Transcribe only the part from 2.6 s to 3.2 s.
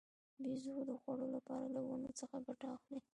اخلي.